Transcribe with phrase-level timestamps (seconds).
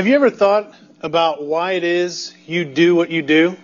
[0.00, 3.54] Have you ever thought about why it is you do what you do?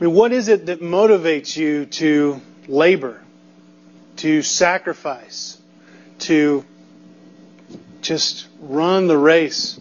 [0.00, 3.20] I mean, what is it that motivates you to labor,
[4.18, 5.60] to sacrifice,
[6.20, 6.64] to
[8.00, 9.80] just run the race,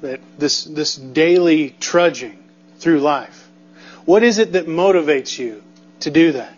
[0.00, 2.42] that this, this daily trudging
[2.78, 3.46] through life?
[4.06, 5.62] What is it that motivates you
[6.00, 6.54] to do that?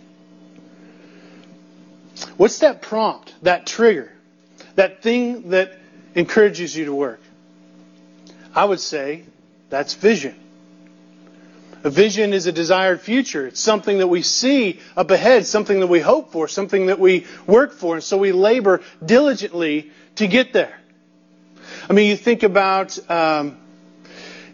[2.37, 4.13] What's that prompt, that trigger,
[4.77, 5.77] that thing that
[6.15, 7.19] encourages you to work?
[8.55, 9.25] I would say
[9.71, 10.37] that's vision.
[11.83, 13.47] A vision is a desired future.
[13.47, 17.27] It's something that we see up ahead, something that we hope for, something that we
[17.47, 20.75] work for, and so we labor diligently to get there.
[21.89, 23.59] I mean, you think about um,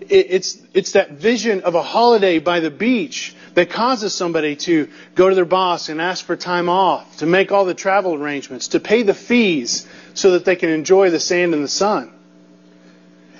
[0.00, 4.88] it, it's it's that vision of a holiday by the beach that causes somebody to
[5.14, 8.68] go to their boss and ask for time off, to make all the travel arrangements,
[8.68, 12.12] to pay the fees so that they can enjoy the sand and the sun.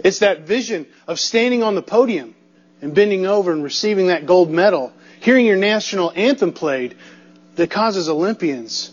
[0.05, 2.35] It's that vision of standing on the podium
[2.81, 6.97] and bending over and receiving that gold medal, hearing your national anthem played
[7.57, 8.93] that causes Olympians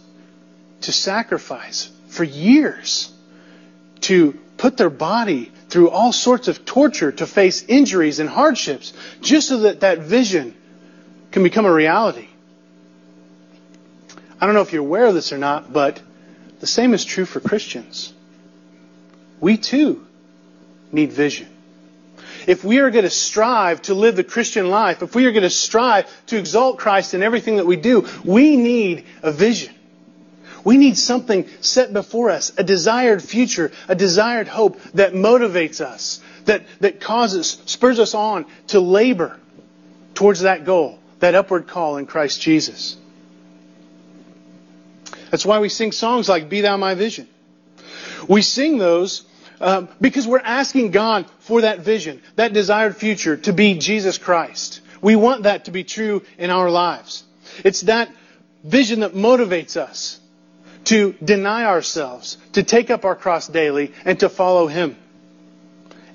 [0.81, 3.11] to sacrifice for years,
[4.01, 9.47] to put their body through all sorts of torture, to face injuries and hardships, just
[9.47, 10.55] so that that vision
[11.31, 12.27] can become a reality.
[14.39, 16.01] I don't know if you're aware of this or not, but
[16.59, 18.13] the same is true for Christians.
[19.39, 20.06] We too
[20.91, 21.47] need vision.
[22.47, 25.43] If we are going to strive to live the Christian life, if we are going
[25.43, 29.73] to strive to exalt Christ in everything that we do, we need a vision.
[30.63, 36.21] We need something set before us, a desired future, a desired hope that motivates us,
[36.45, 39.37] that, that causes, spurs us on to labor
[40.13, 42.97] towards that goal, that upward call in Christ Jesus.
[45.31, 47.27] That's why we sing songs like Be Thou My Vision.
[48.27, 49.23] We sing those
[49.59, 54.81] um, because we're asking God for that vision, that desired future to be Jesus Christ.
[55.01, 57.23] We want that to be true in our lives.
[57.63, 58.09] It's that
[58.63, 60.19] vision that motivates us
[60.85, 64.95] to deny ourselves, to take up our cross daily, and to follow Him.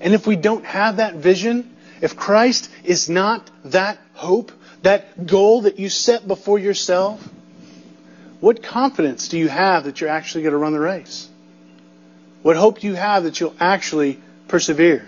[0.00, 4.50] And if we don't have that vision, if Christ is not that hope,
[4.82, 7.26] that goal that you set before yourself,
[8.40, 11.28] what confidence do you have that you're actually going to run the race?
[12.42, 15.06] What hope do you have that you'll actually persevere?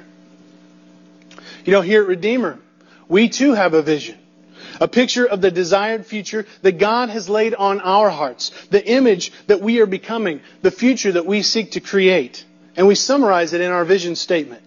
[1.64, 2.58] You know, here at Redeemer,
[3.08, 4.18] we too have a vision.
[4.80, 8.50] A picture of the desired future that God has laid on our hearts.
[8.70, 10.40] The image that we are becoming.
[10.62, 12.44] The future that we seek to create.
[12.76, 14.62] And we summarize it in our vision statement.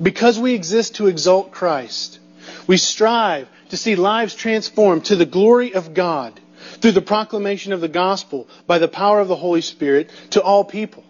[0.00, 2.20] Because we exist to exalt Christ,
[2.66, 6.38] we strive to see lives transformed to the glory of God
[6.80, 10.64] through the proclamation of the gospel by the power of the Holy Spirit to all
[10.64, 11.02] people.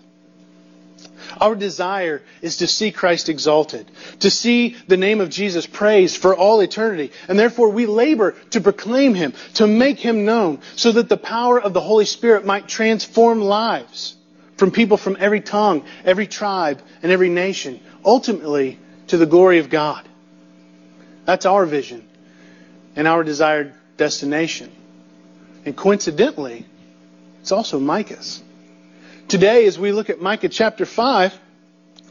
[1.41, 3.91] Our desire is to see Christ exalted,
[4.21, 7.13] to see the name of Jesus praised for all eternity.
[7.29, 11.61] And therefore we labor to proclaim Him, to make Him known, so that the power
[11.61, 14.17] of the Holy Spirit might transform lives
[14.57, 19.71] from people from every tongue, every tribe, and every nation, ultimately to the glory of
[19.71, 20.07] God.
[21.25, 22.09] That's our vision
[22.97, 24.73] and our desired destination.
[25.65, 26.67] And coincidentally,
[27.41, 28.43] it's also Micah's.
[29.29, 31.39] Today, as we look at Micah chapter 5,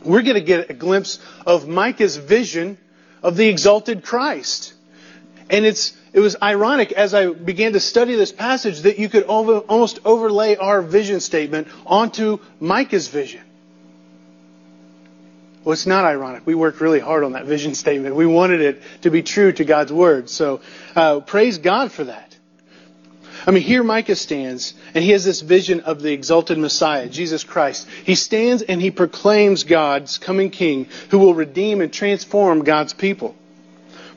[0.04, 1.18] we're going to get a glimpse
[1.48, 2.78] of Micah's vision
[3.24, 4.76] of the exalted Christ.
[5.50, 9.24] And it's, it was ironic as I began to study this passage that you could
[9.24, 13.42] over, almost overlay our vision statement onto Micah's vision.
[15.64, 16.46] Well, it's not ironic.
[16.46, 18.16] We worked really hard on that vision statement.
[18.16, 20.30] We wanted it to be true to God's Word.
[20.30, 20.62] So
[20.96, 22.37] uh, praise God for that.
[23.48, 27.46] I mean, here Micah stands, and he has this vision of the exalted Messiah, Jesus
[27.46, 27.88] Christ.
[28.04, 33.36] He stands and he proclaims God's coming King who will redeem and transform God's people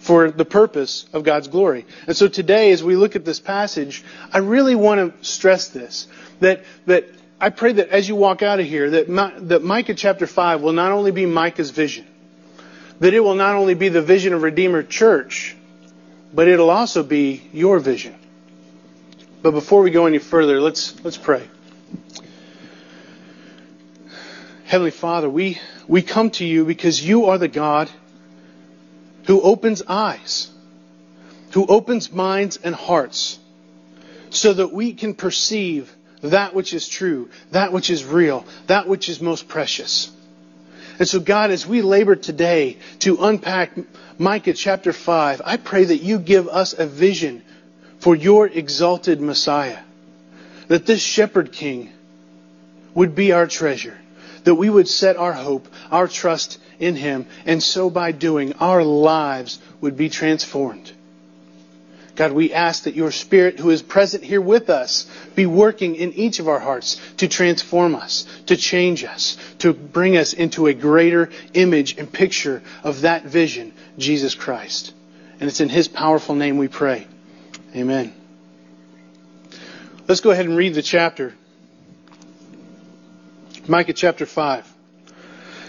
[0.01, 1.87] for the purpose of God's glory.
[2.09, 4.03] And so today, as we look at this passage,
[4.33, 6.09] I really want to stress this
[6.41, 7.07] that, that
[7.41, 10.61] I pray that as you walk out of here, that, My, that Micah chapter 5
[10.61, 12.07] will not only be Micah's vision,
[12.99, 15.57] that it will not only be the vision of Redeemer Church,
[16.35, 18.17] but it'll also be your vision.
[19.43, 21.49] But before we go any further, let's, let's pray.
[24.65, 25.59] Heavenly Father, we,
[25.89, 27.91] we come to you because you are the God
[29.27, 30.51] who opens eyes,
[31.53, 33.39] who opens minds and hearts,
[34.29, 39.09] so that we can perceive that which is true, that which is real, that which
[39.09, 40.11] is most precious.
[40.99, 43.73] And so, God, as we labor today to unpack
[44.19, 47.43] Micah chapter 5, I pray that you give us a vision
[48.01, 49.79] for your exalted Messiah.
[50.69, 51.93] That this shepherd king
[52.95, 53.99] would be our treasure.
[54.45, 58.83] that we would set our hope, our trust in Him, and so by doing, our
[58.83, 60.93] lives would be transformed.
[62.17, 66.13] God, we ask that your Spirit, who is present here with us, be working in
[66.13, 70.75] each of our hearts to transform us, to change us, to bring us into a
[70.75, 74.93] greater image and picture of that vision, Jesus Christ.
[75.39, 77.07] And it's in His powerful name we pray.
[77.75, 78.13] Amen.
[80.09, 81.35] Let's go ahead and read the chapter.
[83.69, 84.67] Micah chapter 5.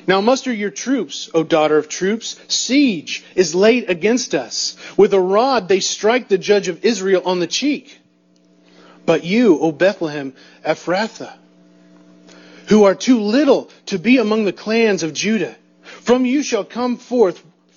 [0.08, 2.40] Now muster your troops, O daughter of troops.
[2.48, 4.76] Siege is laid against us.
[4.98, 8.00] With a rod they strike the judge of Israel on the cheek.
[9.06, 10.34] But you, O Bethlehem
[10.66, 11.34] Ephrathah,
[12.68, 16.98] who are too little to be among the clans of Judah, from you shall come
[16.98, 17.44] forth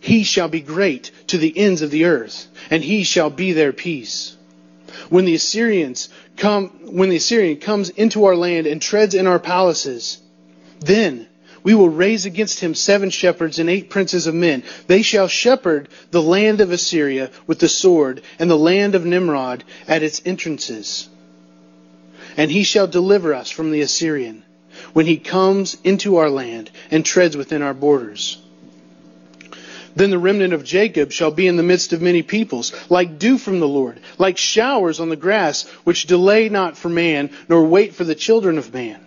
[0.00, 3.72] he shall be great to the ends of the earth, and he shall be their
[3.72, 4.36] peace.
[5.08, 9.38] When the Assyrians come, when the Assyrian comes into our land and treads in our
[9.38, 10.18] palaces,
[10.80, 11.28] then
[11.62, 14.62] we will raise against him seven shepherds and eight princes of men.
[14.86, 19.64] They shall shepherd the land of Assyria with the sword, and the land of Nimrod
[19.86, 21.08] at its entrances.
[22.36, 24.44] And he shall deliver us from the Assyrian
[24.92, 28.38] when he comes into our land and treads within our borders.
[29.96, 33.38] Then the remnant of Jacob shall be in the midst of many peoples, like dew
[33.38, 37.94] from the Lord, like showers on the grass, which delay not for man, nor wait
[37.94, 39.00] for the children of man.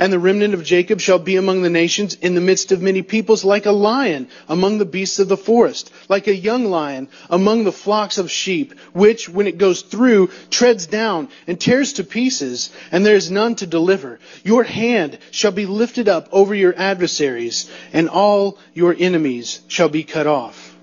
[0.00, 3.02] And the remnant of Jacob shall be among the nations in the midst of many
[3.02, 7.64] peoples, like a lion among the beasts of the forest, like a young lion among
[7.64, 12.70] the flocks of sheep, which, when it goes through, treads down and tears to pieces,
[12.90, 14.18] and there is none to deliver.
[14.44, 20.04] Your hand shall be lifted up over your adversaries, and all your enemies shall be
[20.04, 20.77] cut off.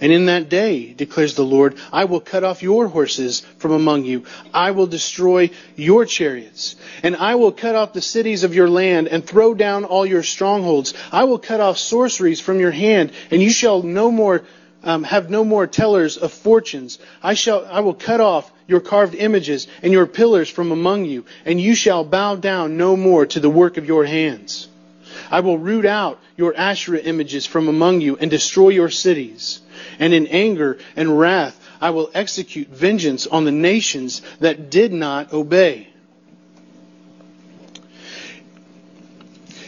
[0.00, 4.04] And in that day, declares the Lord, I will cut off your horses from among
[4.04, 4.24] you.
[4.54, 6.76] I will destroy your chariots.
[7.02, 10.22] And I will cut off the cities of your land and throw down all your
[10.22, 10.94] strongholds.
[11.12, 14.42] I will cut off sorceries from your hand, and you shall no more
[14.82, 16.98] um, have no more tellers of fortunes.
[17.22, 21.26] I shall, I will cut off your carved images and your pillars from among you,
[21.44, 24.69] and you shall bow down no more to the work of your hands.
[25.30, 29.60] I will root out your Asherah images from among you and destroy your cities
[29.98, 35.32] and in anger and wrath I will execute vengeance on the nations that did not
[35.32, 35.88] obey.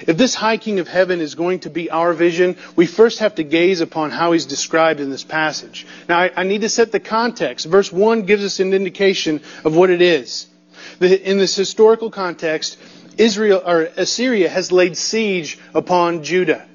[0.06, 3.36] If this high king of heaven is going to be our vision, we first have
[3.36, 5.86] to gaze upon how he's described in this passage.
[6.08, 7.66] Now, I, I need to set the context.
[7.66, 10.48] Verse 1 gives us an indication of what it is.
[10.98, 12.78] The, in this historical context,
[13.18, 16.66] Israel or Assyria has laid siege upon Judah.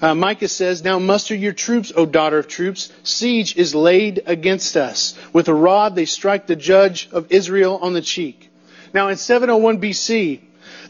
[0.00, 2.92] Uh, Micah says, Now muster your troops, O daughter of troops.
[3.04, 5.16] Siege is laid against us.
[5.32, 8.50] With a rod they strike the judge of Israel on the cheek.
[8.92, 10.40] Now in 701 BC,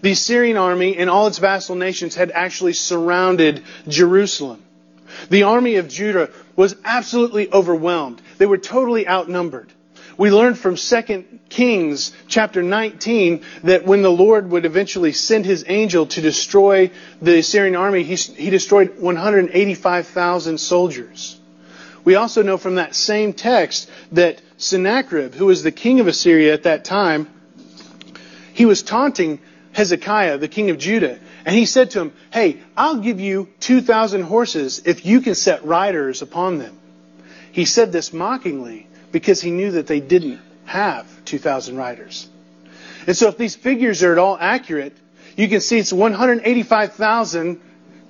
[0.01, 4.63] the Assyrian army and all its vassal nations had actually surrounded Jerusalem.
[5.29, 8.21] The army of Judah was absolutely overwhelmed.
[8.39, 9.73] They were totally outnumbered.
[10.23, 15.65] We learned from 2 Kings chapter 19 that when the Lord would eventually send his
[15.67, 21.41] angel to destroy the Assyrian army, he, he destroyed 185,000 soldiers.
[22.05, 26.55] We also know from that same text that Sennacherib, who was the king of Assyria
[26.55, 27.29] at that time,
[28.53, 29.41] he was taunting
[29.73, 34.23] Hezekiah, the king of Judah, and he said to him, Hey, I'll give you 2,000
[34.23, 36.79] horses if you can set riders upon them.
[37.51, 42.29] He said this mockingly because he knew that they didn't have 2,000 riders.
[43.07, 44.97] And so if these figures are at all accurate,
[45.37, 47.61] you can see it's 185,000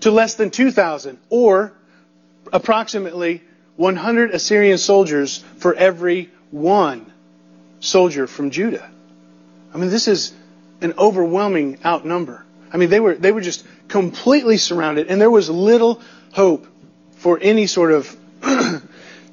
[0.01, 1.73] to less than 2,000, or
[2.53, 3.43] approximately
[3.77, 7.11] 100 Assyrian soldiers for every one
[7.81, 8.91] soldier from Judah.
[9.73, 10.33] I mean, this is
[10.81, 12.45] an overwhelming outnumber.
[12.73, 16.01] I mean, they were, they were just completely surrounded, and there was little
[16.33, 16.67] hope
[17.17, 18.17] for any sort of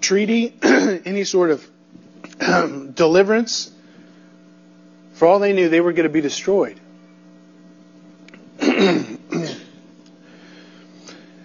[0.01, 1.67] treaty, any sort of
[2.95, 3.71] deliverance.
[5.13, 6.79] For all they knew, they were going to be destroyed.
[8.59, 9.19] and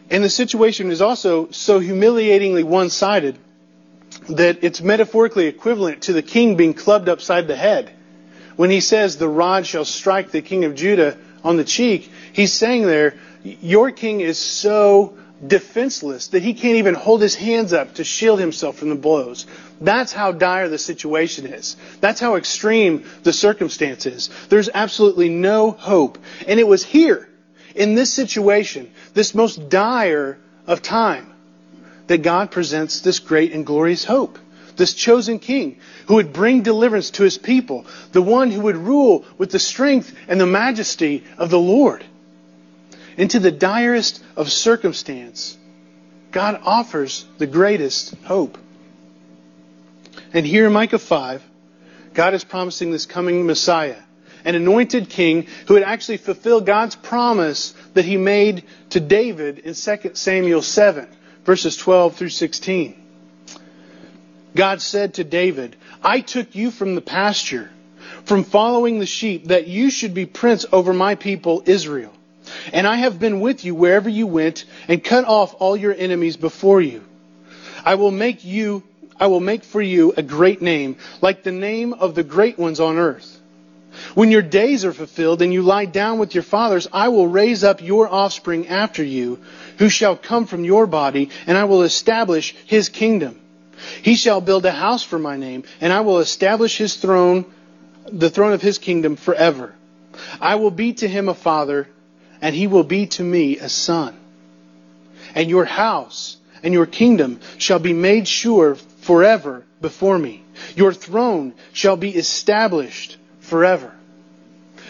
[0.09, 3.39] the situation is also so humiliatingly one sided
[4.29, 7.91] that it's metaphorically equivalent to the king being clubbed upside the head.
[8.57, 12.53] When he says, The rod shall strike the king of Judah on the cheek, he's
[12.53, 17.95] saying there, your king is so defenseless that he can't even hold his hands up
[17.95, 19.47] to shield himself from the blows.
[19.81, 21.77] That's how dire the situation is.
[22.01, 24.31] That's how extreme the circumstance is.
[24.49, 26.19] There's absolutely no hope.
[26.47, 27.29] And it was here,
[27.75, 31.33] in this situation, this most dire of time,
[32.07, 34.39] that God presents this great and glorious hope.
[34.77, 39.25] This chosen king who would bring deliverance to his people, the one who would rule
[39.39, 42.05] with the strength and the majesty of the Lord.
[43.17, 45.57] Into the direst of circumstance,
[46.33, 48.59] God offers the greatest hope.
[50.33, 51.43] And here in Micah 5,
[52.13, 54.01] God is promising this coming Messiah,
[54.45, 59.75] an anointed king who would actually fulfill God's promise that he made to David in
[59.75, 61.09] 2 Samuel 7,
[61.45, 63.01] verses 12 through 16.
[64.57, 67.71] God said to David, I took you from the pasture,
[68.25, 72.14] from following the sheep, that you should be prince over my people Israel.
[72.73, 76.37] And I have been with you wherever you went, and cut off all your enemies
[76.37, 77.03] before you.
[77.85, 78.83] I will make you
[79.19, 82.81] I will make for you a great name, like the name of the great ones
[82.81, 83.41] on earth.
[84.15, 87.63] When your days are fulfilled and you lie down with your fathers, I will raise
[87.63, 89.39] up your offspring after you,
[89.79, 93.41] who shall come from your body, and I will establish his kingdom.
[94.03, 97.45] He shall build a house for my name, and I will establish his throne,
[98.11, 99.75] the throne of his kingdom forever.
[100.41, 101.89] I will be to him a father,
[102.45, 104.15] and he will be to me a son.
[105.35, 110.45] And your house and your kingdom shall be made sure forever before me.
[110.77, 113.95] Your throne shall be established forever.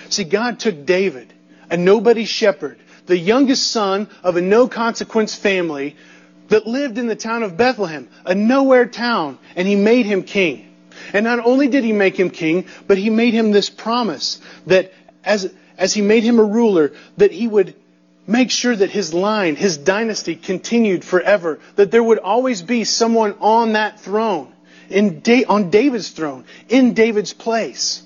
[0.09, 1.33] See, God took David,
[1.71, 5.95] a nobody shepherd, the youngest son of a no consequence family
[6.49, 10.75] that lived in the town of Bethlehem, a nowhere town, and he made him king.
[11.13, 14.93] And not only did he make him king, but he made him this promise that
[15.23, 17.75] as, as he made him a ruler, that he would
[18.27, 23.35] make sure that his line, his dynasty continued forever, that there would always be someone
[23.41, 24.53] on that throne,
[24.89, 28.03] da- on David's throne, in David's place.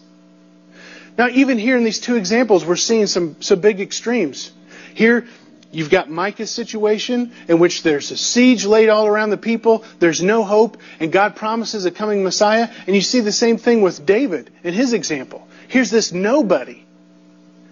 [1.17, 4.53] Now, even here in these two examples, we're seeing some, some big extremes.
[4.95, 5.27] Here,
[5.73, 10.23] you've got Micah's situation in which there's a siege laid all around the people, there's
[10.23, 12.69] no hope, and God promises a coming Messiah.
[12.87, 15.47] And you see the same thing with David in his example.
[15.69, 16.85] Here's this nobody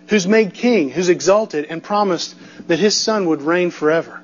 [0.08, 2.34] who's made king, who's exalted, and promised
[2.68, 4.20] that his son would reign forever.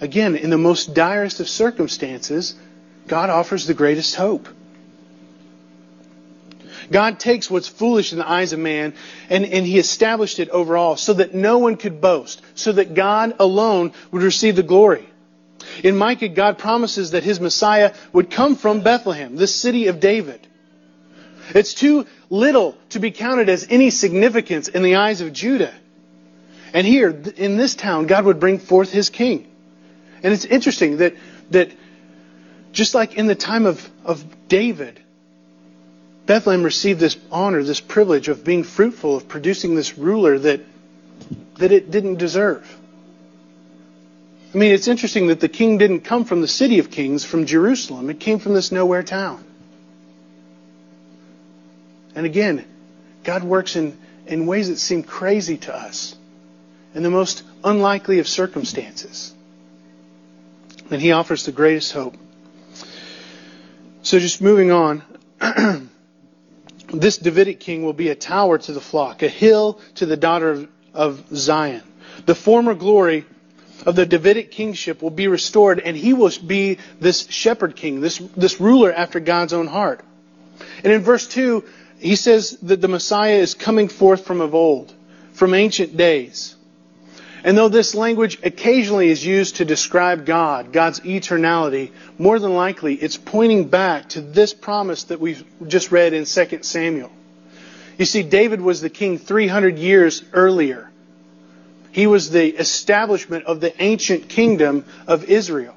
[0.00, 2.54] Again, in the most direst of circumstances,
[3.06, 4.48] God offers the greatest hope.
[6.90, 8.94] God takes what's foolish in the eyes of man
[9.30, 12.94] and, and he established it over all so that no one could boast, so that
[12.94, 15.08] God alone would receive the glory.
[15.82, 20.46] In Micah, God promises that his Messiah would come from Bethlehem, the city of David.
[21.54, 25.74] It's too little to be counted as any significance in the eyes of Judah.
[26.72, 29.46] And here, in this town, God would bring forth his king.
[30.22, 31.14] And it's interesting that,
[31.50, 31.70] that
[32.72, 34.98] just like in the time of, of David,
[36.24, 40.62] Bethlehem received this honor, this privilege of being fruitful, of producing this ruler that,
[41.56, 42.66] that it didn't deserve.
[44.54, 47.44] I mean, it's interesting that the king didn't come from the city of kings, from
[47.44, 48.08] Jerusalem.
[48.08, 49.44] It came from this nowhere town.
[52.14, 52.64] And again,
[53.24, 56.16] God works in, in ways that seem crazy to us,
[56.94, 59.32] in the most unlikely of circumstances.
[60.90, 62.16] And He offers the greatest hope.
[64.02, 65.02] So just moving on.
[66.92, 70.50] this Davidic king will be a tower to the flock, a hill to the daughter
[70.50, 71.82] of, of Zion.
[72.26, 73.24] The former glory
[73.86, 78.18] of the Davidic kingship will be restored, and he will be this shepherd king, this,
[78.36, 80.04] this ruler after God's own heart.
[80.84, 81.64] And in verse 2,
[82.02, 84.92] he says that the Messiah is coming forth from of old,
[85.32, 86.56] from ancient days.
[87.44, 92.94] And though this language occasionally is used to describe God, God's eternality, more than likely
[92.94, 97.10] it's pointing back to this promise that we've just read in 2 Samuel.
[97.98, 100.90] You see, David was the king 300 years earlier.
[101.90, 105.74] He was the establishment of the ancient kingdom of Israel.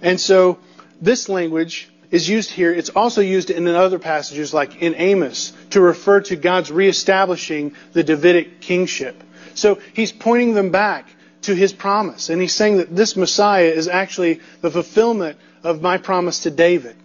[0.00, 0.58] And so
[1.00, 2.72] this language is used here.
[2.72, 8.04] It's also used in other passages like in Amos to refer to God's reestablishing the
[8.04, 9.20] Davidic kingship.
[9.54, 11.08] So he's pointing them back
[11.42, 12.28] to his promise.
[12.28, 16.96] And he's saying that this Messiah is actually the fulfillment of my promise to David.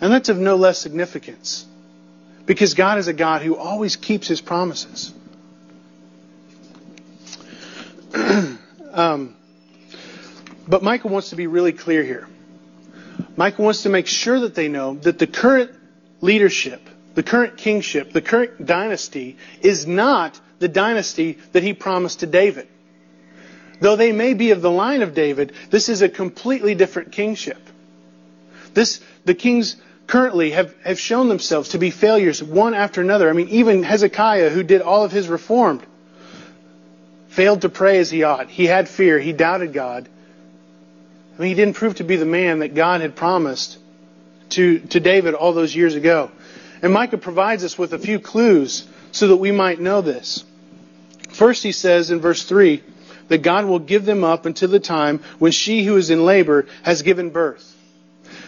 [0.00, 1.64] And that's of no less significance.
[2.44, 5.12] Because God is a God who always keeps his promises.
[8.92, 9.34] um,
[10.68, 12.28] but Micah wants to be really clear here.
[13.36, 15.70] Micah wants to make sure that they know that the current
[16.20, 16.80] leadership,
[17.14, 22.66] the current kingship, the current dynasty is not the dynasty that he promised to David.
[23.80, 27.58] Though they may be of the line of David, this is a completely different kingship.
[28.72, 29.76] This, the kings
[30.06, 33.28] currently have, have shown themselves to be failures one after another.
[33.28, 35.82] I mean, even Hezekiah, who did all of his reform,
[37.28, 38.48] failed to pray as he ought.
[38.48, 39.18] He had fear.
[39.18, 40.08] He doubted God.
[41.36, 43.78] I mean, he didn't prove to be the man that God had promised
[44.50, 46.30] to, to David all those years ago.
[46.82, 50.44] And Micah provides us with a few clues so that we might know this.
[51.30, 52.82] First, he says in verse 3
[53.28, 56.66] that God will give them up until the time when she who is in labor
[56.82, 57.74] has given birth.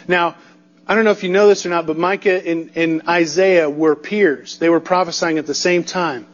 [0.07, 0.37] Now,
[0.87, 3.95] I don't know if you know this or not, but Micah and, and Isaiah were
[3.95, 4.59] peers.
[4.59, 6.27] They were prophesying at the same time.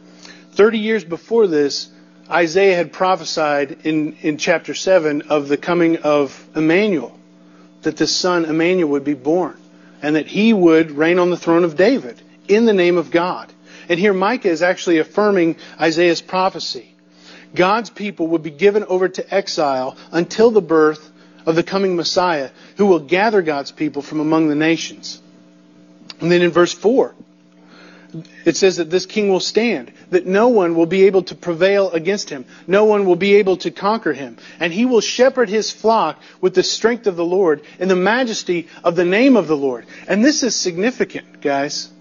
[0.51, 1.89] Thirty years before this,
[2.29, 7.17] Isaiah had prophesied in, in chapter 7 of the coming of Emmanuel,
[7.83, 9.57] that the son Emmanuel would be born,
[10.01, 13.51] and that he would reign on the throne of David in the name of God.
[13.89, 16.95] And here Micah is actually affirming Isaiah's prophecy.
[17.53, 21.11] God's people would be given over to exile until the birth
[21.45, 25.21] of the coming Messiah who will gather God's people from among the nations.
[26.19, 27.13] And then in verse 4,
[28.45, 31.89] it says that this king will stand, that no one will be able to prevail
[31.91, 32.45] against him.
[32.67, 34.37] No one will be able to conquer him.
[34.59, 38.67] And he will shepherd his flock with the strength of the Lord and the majesty
[38.83, 39.85] of the name of the Lord.
[40.07, 41.91] And this is significant, guys.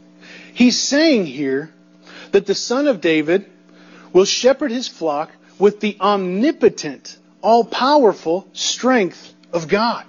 [0.53, 1.73] He's saying here
[2.33, 3.51] that the son of David
[4.13, 10.05] will shepherd his flock with the omnipotent, all powerful strength of God.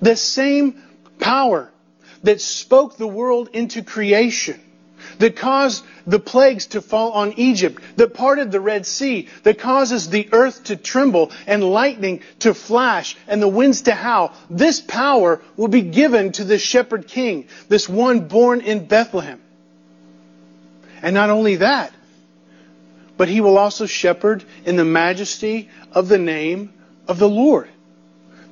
[0.00, 0.82] The same
[1.18, 1.70] power
[2.22, 4.60] that spoke the world into creation,
[5.18, 10.08] that caused the plagues to fall on Egypt, that parted the Red Sea, that causes
[10.08, 15.40] the earth to tremble and lightning to flash and the winds to howl, this power
[15.56, 19.40] will be given to this shepherd king, this one born in Bethlehem.
[21.02, 21.92] And not only that,
[23.16, 26.72] but he will also shepherd in the majesty of the name
[27.06, 27.68] of the Lord.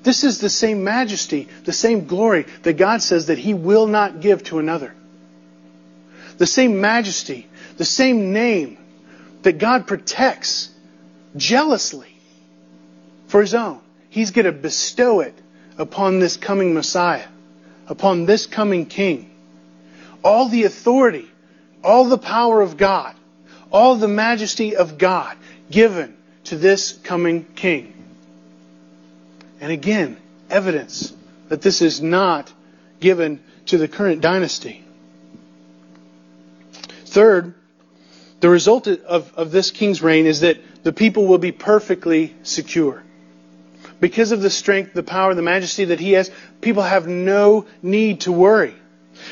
[0.07, 4.21] This is the same majesty, the same glory that God says that He will not
[4.21, 4.95] give to another.
[6.39, 8.79] The same majesty, the same name
[9.43, 10.71] that God protects
[11.35, 12.17] jealously
[13.27, 13.81] for His own.
[14.09, 15.35] He's going to bestow it
[15.77, 17.27] upon this coming Messiah,
[17.89, 19.29] upon this coming King.
[20.23, 21.29] All the authority,
[21.83, 23.17] all the power of God,
[23.73, 25.37] all the majesty of God
[25.69, 27.96] given to this coming King.
[29.61, 30.17] And again,
[30.51, 31.13] evidence
[31.49, 32.53] that this is not
[33.01, 34.85] given to the current dynasty.
[37.07, 37.55] Third,
[38.41, 43.03] the result of, of this king's reign is that the people will be perfectly secure.
[43.99, 48.21] Because of the strength, the power, the majesty that he has, people have no need
[48.23, 48.75] to worry.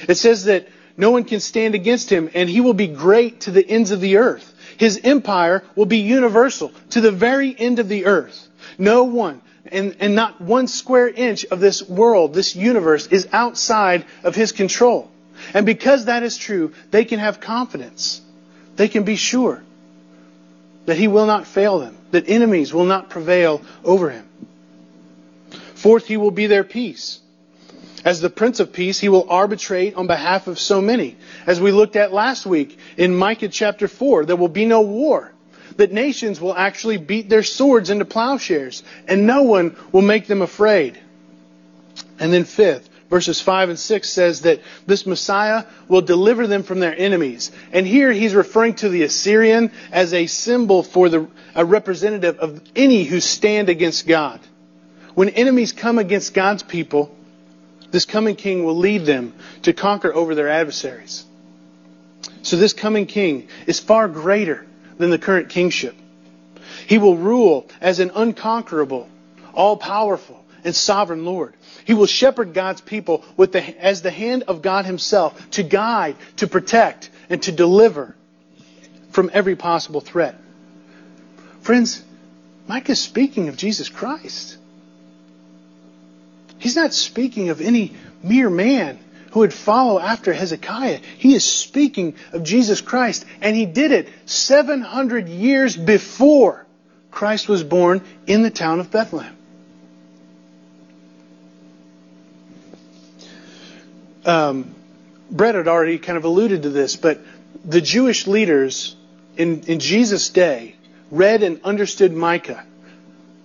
[0.09, 3.51] It says that no one can stand against him, and he will be great to
[3.51, 4.53] the ends of the earth.
[4.79, 8.49] His empire will be universal to the very end of the earth.
[8.79, 14.05] No one, and, and not one square inch of this world, this universe, is outside
[14.22, 15.11] of His control.
[15.53, 18.20] And because that is true, they can have confidence.
[18.77, 19.62] They can be sure
[20.87, 24.29] that He will not fail them, that enemies will not prevail over Him.
[25.74, 27.20] Fourth, He will be their peace.
[28.05, 31.16] As the Prince of Peace, He will arbitrate on behalf of so many.
[31.46, 35.34] As we looked at last week in Micah chapter 4, there will be no war
[35.77, 40.43] that nations will actually beat their swords into plowshares, and no one will make them
[40.43, 40.99] afraid.
[42.19, 46.81] And then, fifth, verses 5 and 6 says that this Messiah will deliver them from
[46.81, 47.53] their enemies.
[47.73, 52.61] And here he's referring to the Assyrian as a symbol for the, a representative of
[52.75, 54.41] any who stand against God.
[55.15, 57.15] When enemies come against God's people,
[57.91, 59.33] this coming king will lead them
[59.63, 61.25] to conquer over their adversaries.
[62.43, 64.67] So this coming king is far greater
[64.98, 65.94] than the current kingship.
[66.87, 69.09] He will rule as an unconquerable,
[69.52, 71.54] all powerful, and sovereign Lord.
[71.85, 76.16] He will shepherd God's people with the, as the hand of God Himself to guide,
[76.37, 78.16] to protect, and to deliver
[79.11, 80.40] from every possible threat.
[81.61, 82.02] Friends,
[82.66, 84.57] Micah is speaking of Jesus Christ.
[86.59, 88.98] He's not speaking of any mere man
[89.35, 91.01] who would follow after Hezekiah.
[91.18, 96.64] He is speaking of Jesus Christ, and he did it 700 years before
[97.11, 99.37] Christ was born in the town of Bethlehem.
[104.25, 104.73] Um,
[105.33, 107.18] Brett had already kind of alluded to this, but
[107.64, 108.94] the Jewish leaders
[109.37, 110.77] in, in Jesus' day
[111.11, 112.64] read and understood Micah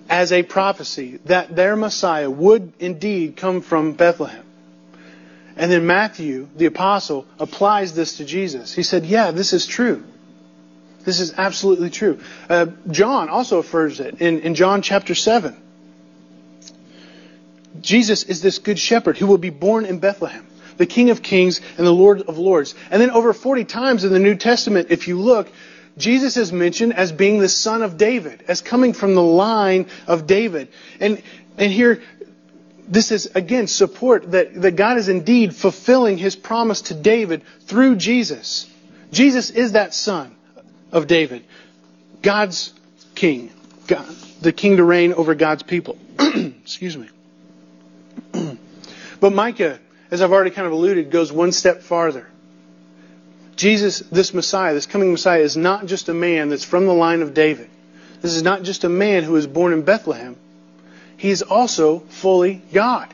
[0.07, 4.45] as a prophecy that their Messiah would indeed come from Bethlehem.
[5.59, 8.73] And then Matthew, the apostle, applies this to Jesus.
[8.73, 10.05] He said, Yeah, this is true.
[11.03, 12.21] This is absolutely true.
[12.49, 15.55] Uh, John also affirms it in, in John chapter 7.
[17.81, 21.59] Jesus is this good shepherd who will be born in Bethlehem, the King of kings
[21.77, 22.73] and the Lord of lords.
[22.89, 25.51] And then over 40 times in the New Testament, if you look,
[25.97, 30.25] Jesus is mentioned as being the son of David, as coming from the line of
[30.25, 30.69] David.
[31.01, 31.21] And,
[31.57, 32.01] and here,
[32.89, 37.95] this is again support that, that God is indeed fulfilling his promise to David through
[37.97, 38.69] Jesus.
[39.11, 40.35] Jesus is that son
[40.91, 41.45] of David,
[42.21, 42.73] God's
[43.13, 43.51] king,
[43.87, 44.07] God,
[44.41, 45.97] the king to reign over God's people.
[46.19, 47.09] Excuse me.
[49.19, 52.27] but Micah, as I've already kind of alluded, goes one step farther.
[53.55, 57.21] Jesus, this Messiah, this coming Messiah, is not just a man that's from the line
[57.21, 57.69] of David.
[58.21, 60.37] This is not just a man who was born in Bethlehem.
[61.19, 63.13] He is also fully God.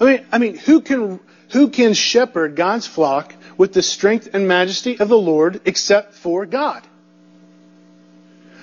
[0.00, 1.20] I mean, I mean, who can
[1.52, 6.44] who can shepherd God's flock with the strength and majesty of the Lord except for
[6.46, 6.82] God?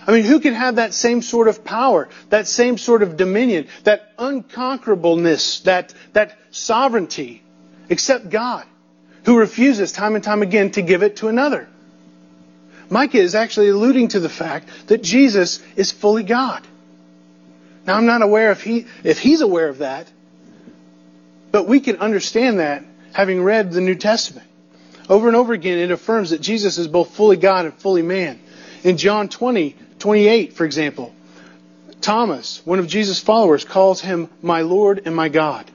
[0.06, 3.68] I mean, who can have that same sort of power, that same sort of dominion,
[3.84, 7.44] that unconquerableness, that, that sovereignty,
[7.90, 8.66] except God?
[9.28, 11.68] who refuses time and time again to give it to another.
[12.90, 16.66] Micah is actually alluding to the fact that Jesus is fully God.
[17.88, 20.12] Now, I'm not aware if, he, if he's aware of that,
[21.52, 24.46] but we can understand that having read the New Testament.
[25.10, 28.40] Over and over again, it affirms that Jesus is both fully God and fully man.
[28.84, 31.16] In John 20, 28, for example,
[32.02, 35.72] Thomas, one of Jesus' followers, calls him my Lord and my God.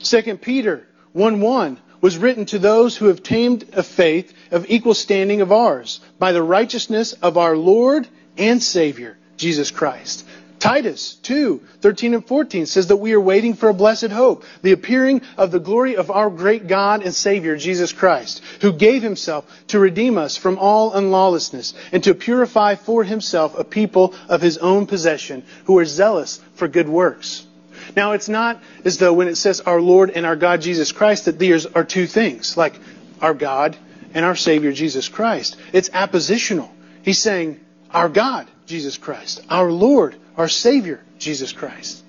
[0.00, 4.94] 2 Peter 1 1 was written to those who have tamed a faith of equal
[4.94, 10.26] standing of ours by the righteousness of our Lord and Savior, Jesus Christ.
[10.58, 14.72] Titus 2, 13 and 14 says that we are waiting for a blessed hope, the
[14.72, 19.44] appearing of the glory of our great God and Savior, Jesus Christ, who gave himself
[19.68, 24.58] to redeem us from all unlawlessness and to purify for himself a people of his
[24.58, 27.46] own possession who are zealous for good works.
[27.94, 31.26] Now, it's not as though when it says our Lord and our God Jesus Christ
[31.26, 32.74] that these are two things, like
[33.20, 33.76] our God
[34.14, 35.56] and our Savior Jesus Christ.
[35.72, 36.70] It's appositional.
[37.02, 42.02] He's saying our God, Jesus Christ, our Lord, our Savior, Jesus Christ.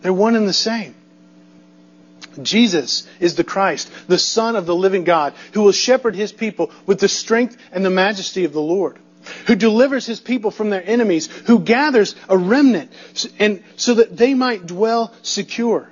[0.00, 0.94] They're one and the same.
[2.40, 6.70] Jesus is the Christ, the Son of the living God, who will shepherd his people
[6.86, 8.98] with the strength and the majesty of the Lord
[9.46, 12.90] who delivers his people from their enemies, who gathers a remnant
[13.38, 15.88] and so that they might dwell secure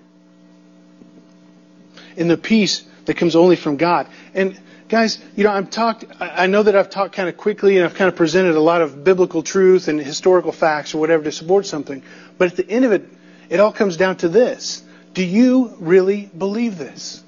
[2.16, 4.06] in the peace that comes only from God.
[4.34, 4.58] And
[4.90, 7.94] guys, you know, I've talked I know that I've talked kind of quickly and I've
[7.94, 11.64] kind of presented a lot of biblical truth and historical facts or whatever to support
[11.64, 12.02] something,
[12.36, 13.08] but at the end of it
[13.48, 14.82] it all comes down to this.
[15.14, 17.22] Do you really believe this?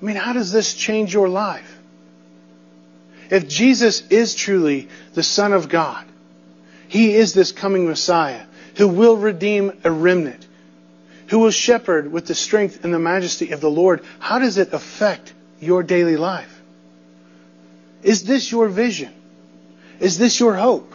[0.00, 1.78] I mean, how does this change your life?
[3.28, 6.04] If Jesus is truly the Son of God,
[6.86, 8.42] He is this coming Messiah
[8.76, 10.46] who will redeem a remnant,
[11.28, 14.04] who will shepherd with the strength and the majesty of the Lord.
[14.20, 16.60] How does it affect your daily life?
[18.02, 19.12] Is this your vision?
[20.00, 20.94] Is this your hope?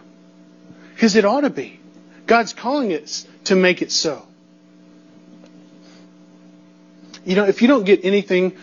[0.94, 1.80] Because it ought to be.
[2.28, 4.24] God's calling us to make it so.
[7.26, 8.56] You know, if you don't get anything,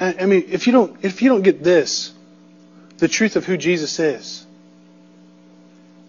[0.00, 2.12] I mean, if you don't, if you don't get this,
[2.98, 4.44] the truth of who Jesus is,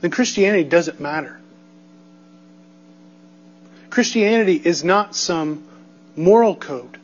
[0.01, 1.39] then Christianity doesn't matter.
[3.89, 5.67] Christianity is not some
[6.15, 6.97] moral code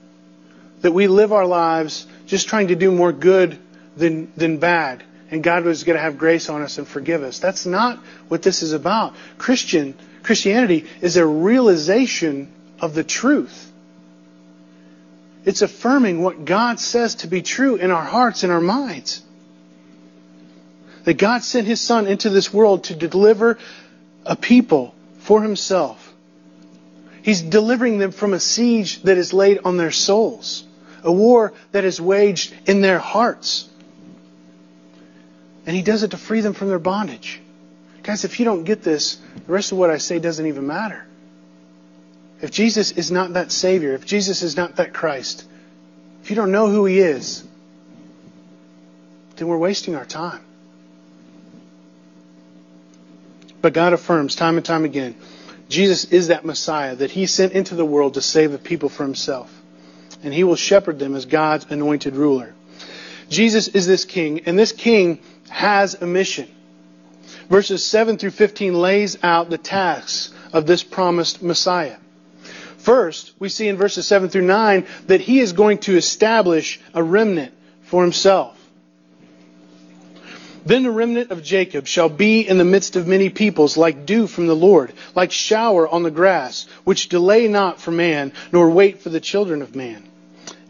[0.84, 3.58] that we live our lives just trying to do more good
[3.98, 7.40] than, than bad, and God was going to have grace on us and forgive us.
[7.40, 9.16] That's not what this is about.
[9.38, 13.72] Christian Christianity is a realization of the truth.
[15.46, 19.22] It's affirming what God says to be true in our hearts and our minds
[21.04, 23.58] that God sent His Son into this world to deliver
[24.26, 26.14] a people for Himself.
[27.22, 30.64] He's delivering them from a siege that is laid on their souls,
[31.04, 33.70] a war that is waged in their hearts.
[35.66, 37.42] And He does it to free them from their bondage.
[38.04, 41.06] Guys, if you don't get this, the rest of what I say doesn't even matter.
[42.42, 45.46] If Jesus is not that Savior, if Jesus is not that Christ,
[46.22, 47.46] if you don't know who He is,
[49.38, 50.42] then we're wasting our time.
[53.62, 55.16] But God affirms time and time again
[55.74, 59.04] Jesus is that Messiah that He sent into the world to save the people for
[59.04, 59.52] Himself.
[60.24, 62.54] And He will shepherd them as God's anointed ruler.
[63.30, 66.50] Jesus is this King, and this King has a mission.
[67.50, 71.98] Verses 7 through 15 lays out the tasks of this promised Messiah.
[72.78, 77.02] First, we see in verses 7 through 9 that he is going to establish a
[77.02, 78.60] remnant for himself.
[80.66, 84.28] Then the remnant of Jacob shall be in the midst of many peoples, like dew
[84.28, 89.02] from the Lord, like shower on the grass, which delay not for man, nor wait
[89.02, 90.10] for the children of man.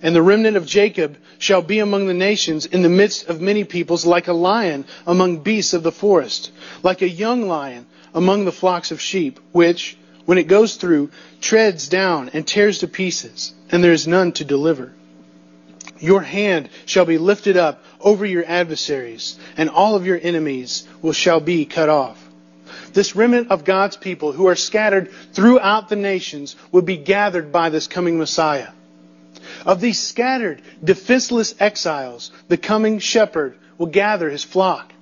[0.04, 3.64] And the remnant of Jacob shall be among the nations in the midst of many
[3.64, 6.52] peoples, like a lion among beasts of the forest,
[6.84, 11.88] like a young lion among the flocks of sheep, which, when it goes through, treads
[11.88, 14.92] down and tears to pieces, and there is none to deliver.
[16.00, 21.14] Your hand shall be lifted up over your adversaries, and all of your enemies will
[21.14, 22.22] shall be cut off.
[22.92, 27.70] This remnant of God's people who are scattered throughout the nations will be gathered by
[27.70, 28.70] this coming Messiah.
[29.66, 34.94] Of these scattered, defenseless exiles, the coming shepherd will gather his flock.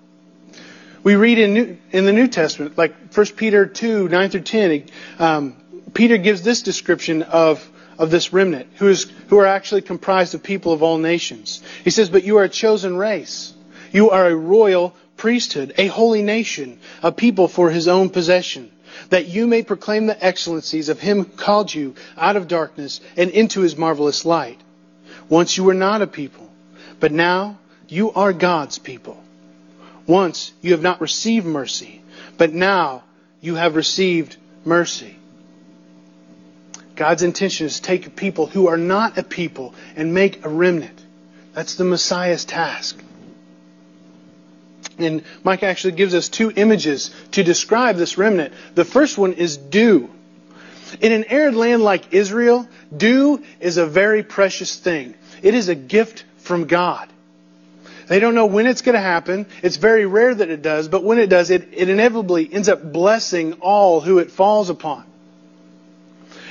[1.04, 4.86] We read in, New, in the New Testament, like 1 Peter 2, 9 through 10,
[5.18, 5.56] um,
[5.94, 7.68] Peter gives this description of
[8.02, 11.62] of this remnant, who, is, who are actually comprised of people of all nations.
[11.84, 13.54] He says, But you are a chosen race.
[13.92, 18.72] You are a royal priesthood, a holy nation, a people for his own possession,
[19.10, 23.30] that you may proclaim the excellencies of him who called you out of darkness and
[23.32, 24.60] into his marvelous light.
[25.30, 26.50] Once you were not a people,
[27.00, 29.22] but now you are God's people.
[30.08, 32.02] Once you have not received mercy,
[32.38, 33.04] but now
[33.40, 35.16] you have received mercy.
[36.96, 41.04] God's intention is to take people who are not a people and make a remnant.
[41.54, 43.02] That's the Messiah's task.
[45.04, 48.54] And Micah actually gives us two images to describe this remnant.
[48.76, 50.10] The first one is dew.
[51.00, 55.16] In an arid land like Israel, dew is a very precious thing.
[55.42, 57.08] It is a gift from God.
[58.08, 59.46] They don't know when it's going to happen.
[59.64, 62.92] It's very rare that it does, but when it does, it, it inevitably ends up
[62.92, 65.06] blessing all who it falls upon.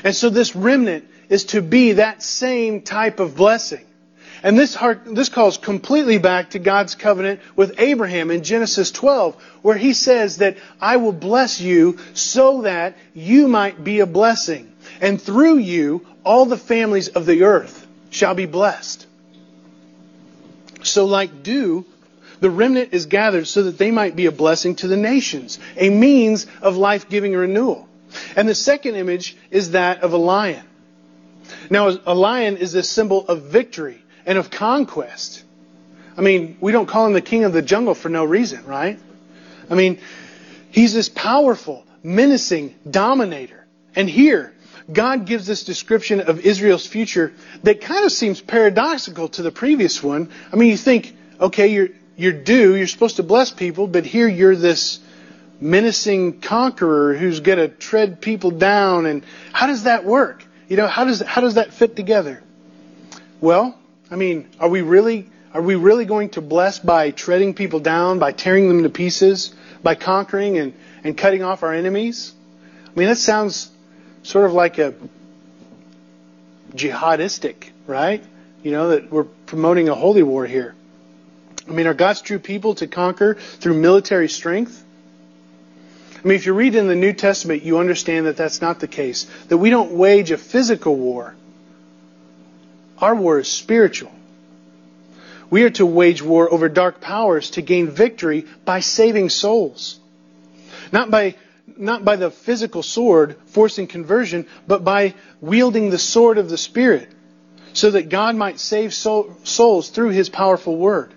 [0.03, 3.85] And so this remnant is to be that same type of blessing.
[4.43, 9.37] And this, heart, this calls completely back to God's covenant with Abraham in Genesis 12,
[9.63, 14.73] where he says that I will bless you so that you might be a blessing.
[15.01, 19.07] And through you, all the families of the earth shall be blessed.
[20.83, 21.85] So like dew,
[22.41, 25.91] the remnant is gathered so that they might be a blessing to the nations, a
[25.91, 27.89] means of life-giving renewal.
[28.37, 30.65] And the second image is that of a lion.
[31.69, 35.45] Now, a lion is a symbol of victory and of conquest.
[36.17, 38.99] I mean, we don't call him the king of the jungle for no reason, right?
[39.69, 39.99] I mean,
[40.71, 43.67] he's this powerful, menacing dominator.
[43.95, 44.53] And here,
[44.93, 50.03] God gives this description of Israel's future that kind of seems paradoxical to the previous
[50.03, 50.31] one.
[50.53, 54.29] I mean, you think, okay, you're, you're dew, you're supposed to bless people, but here
[54.29, 55.01] you're this
[55.61, 59.07] menacing conqueror who's going to tread people down.
[59.07, 60.45] And how does that work?
[60.69, 62.43] You know, how does how does that fit together?
[63.41, 63.77] Well,
[64.11, 68.19] I mean, are we really are we really going to bless by treading people down,
[68.21, 72.33] by tearing them to pieces, by conquering and, and cutting off our enemies?
[72.87, 73.71] I mean, that sounds
[74.23, 74.95] sort of like a
[76.73, 78.23] jihadistic, right?
[78.63, 80.75] You know, that we're promoting a holy war here.
[81.69, 84.85] I mean, are God's true people to conquer through military strength?
[86.23, 88.89] I mean, if you read in the New Testament, you understand that that's not the
[88.89, 89.27] case.
[89.49, 91.35] That we don't wage a physical war.
[93.01, 94.13] Our war is spiritual.
[95.49, 99.99] We are to wage war over dark powers to gain victory by saving souls.
[100.93, 101.35] Not by,
[101.77, 107.11] not by the physical sword forcing conversion, but by wielding the sword of the Spirit
[107.73, 111.13] so that God might save souls through His powerful word.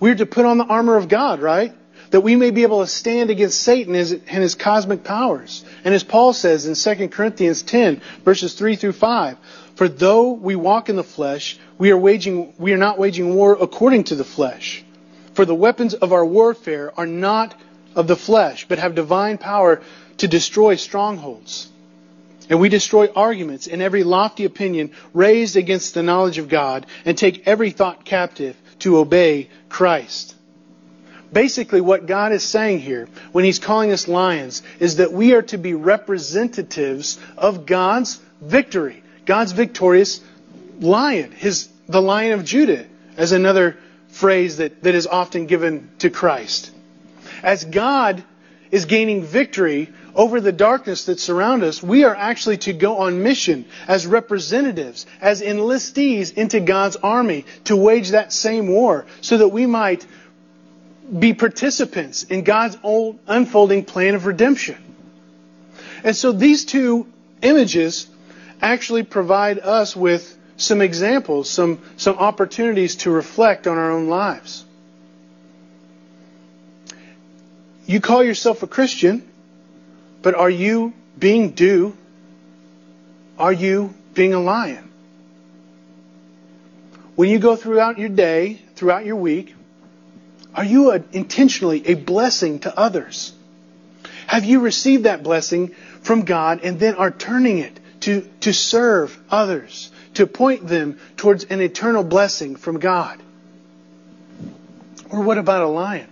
[0.00, 1.72] We're to put on the armor of God, right?
[2.10, 5.64] that we may be able to stand against Satan and his cosmic powers.
[5.84, 9.36] And as Paul says in 2 Corinthians 10, verses 3 through 5,
[9.76, 13.56] for though we walk in the flesh, we are waging we are not waging war
[13.60, 14.82] according to the flesh.
[15.34, 17.54] For the weapons of our warfare are not
[17.94, 19.82] of the flesh, but have divine power
[20.18, 21.68] to destroy strongholds.
[22.48, 27.18] And we destroy arguments and every lofty opinion raised against the knowledge of God and
[27.18, 30.34] take every thought captive to obey Christ.
[31.32, 35.42] Basically, what God is saying here when He's calling us lions is that we are
[35.42, 40.20] to be representatives of God's victory, God's victorious
[40.80, 42.86] lion, His, the lion of Judah,
[43.16, 43.76] as another
[44.08, 46.70] phrase that, that is often given to Christ.
[47.42, 48.24] As God
[48.70, 53.22] is gaining victory over the darkness that surrounds us, we are actually to go on
[53.22, 59.48] mission as representatives, as enlistees into God's army to wage that same war so that
[59.48, 60.06] we might
[61.18, 64.76] be participants in God's old unfolding plan of redemption.
[66.02, 67.06] And so these two
[67.42, 68.08] images
[68.60, 74.64] actually provide us with some examples, some, some opportunities to reflect on our own lives.
[77.86, 79.26] you call yourself a Christian,
[80.22, 81.96] but are you being dew?
[83.38, 84.90] Are you being a lion?
[87.14, 89.54] When you go throughout your day, throughout your week,
[90.54, 93.32] are you a, intentionally a blessing to others?
[94.26, 95.68] Have you received that blessing
[96.02, 101.42] from God and then are turning it to, to serve others, to point them towards
[101.42, 103.20] an eternal blessing from God?
[105.10, 106.06] Or what about a lion?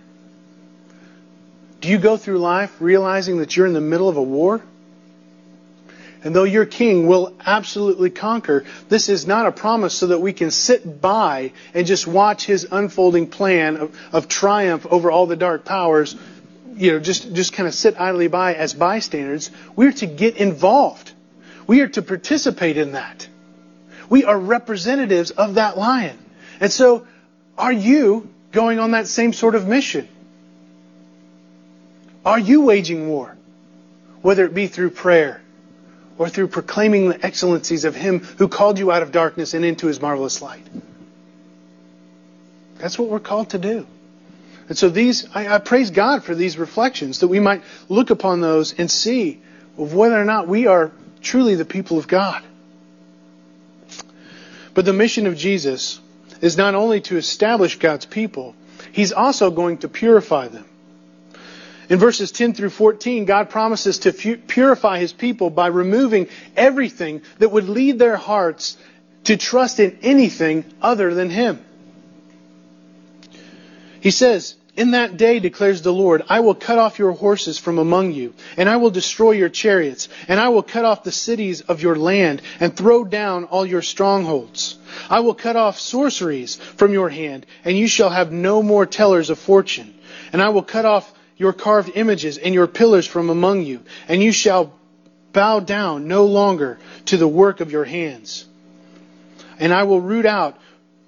[1.79, 4.61] Do you go through life realizing that you're in the middle of a war?
[6.21, 10.33] And though your king will absolutely conquer, this is not a promise so that we
[10.33, 15.37] can sit by and just watch his unfolding plan of, of triumph over all the
[15.37, 16.17] dark powers,
[16.75, 19.49] you know, just, just kind of sit idly by as bystanders.
[19.77, 21.13] We're to get involved.
[21.67, 23.27] We are to participate in that.
[24.09, 26.17] We are representatives of that lion.
[26.59, 27.07] And so,
[27.57, 30.07] are you going on that same sort of mission?
[32.25, 33.35] Are you waging war?
[34.21, 35.41] Whether it be through prayer
[36.17, 39.87] or through proclaiming the excellencies of Him who called you out of darkness and into
[39.87, 40.65] His marvelous light.
[42.77, 43.85] That's what we're called to do.
[44.67, 48.41] And so these, I, I, praise God for these reflections that we might look upon
[48.41, 49.41] those and see
[49.77, 52.43] whether or not we are truly the people of God.
[54.73, 55.99] But the mission of Jesus
[56.41, 58.55] is not only to establish God's people,
[58.91, 60.65] He's also going to purify them.
[61.89, 67.49] In verses 10 through 14, God promises to purify his people by removing everything that
[67.49, 68.77] would lead their hearts
[69.25, 71.63] to trust in anything other than him.
[73.99, 77.77] He says, In that day, declares the Lord, I will cut off your horses from
[77.77, 81.61] among you, and I will destroy your chariots, and I will cut off the cities
[81.61, 84.77] of your land, and throw down all your strongholds.
[85.09, 89.29] I will cut off sorceries from your hand, and you shall have no more tellers
[89.29, 89.93] of fortune.
[90.33, 94.21] And I will cut off your carved images and your pillars from among you, and
[94.21, 94.73] you shall
[95.31, 98.45] bow down no longer to the work of your hands.
[99.57, 100.59] And I will root out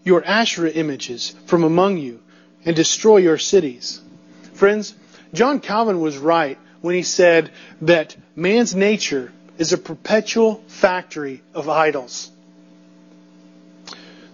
[0.06, 2.22] your Asherah images from among you
[2.68, 4.00] and destroy your cities.
[4.54, 4.94] Friends,
[5.34, 7.50] John Calvin was right when he said
[7.82, 12.30] that man's nature is a perpetual factory of idols.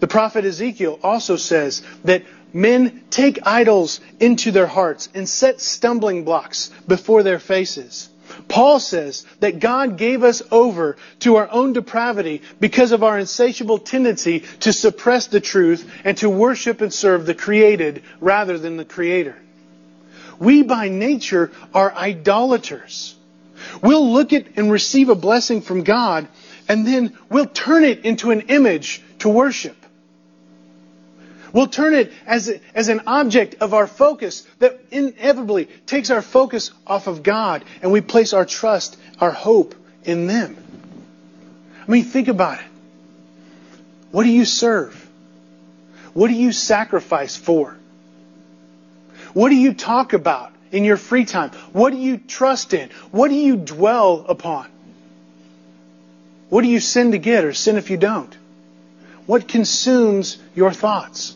[0.02, 6.24] The prophet Ezekiel also says that Men take idols into their hearts and set stumbling
[6.24, 8.10] blocks before their faces.
[8.48, 13.80] Paul says that God gave us over to our own depravity because of our insatiable
[13.80, 18.86] tendency to suppress the truth and to worship and serve the created rather than the
[18.86, 19.36] creator.
[20.40, 23.16] We by nature are idolaters.
[23.82, 26.28] We'll look at and receive a blessing from God
[26.68, 29.83] and then we'll turn it into an image to worship.
[31.54, 36.72] We'll turn it as, as an object of our focus that inevitably takes our focus
[36.86, 40.58] off of God and we place our trust, our hope in them.
[41.88, 42.66] I mean, think about it.
[44.12, 45.00] What do you serve?
[46.14, 47.78] What do you sacrifice for?
[49.34, 51.52] What do you talk about in your free time?
[51.72, 52.90] What do you trust in?
[53.12, 54.68] What do you dwell upon?
[56.50, 58.36] What do you sin to get or sin if you don't?
[59.28, 61.36] What consumes your thoughts?